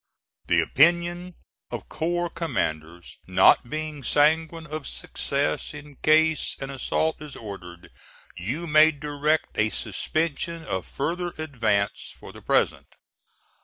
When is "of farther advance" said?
10.65-12.15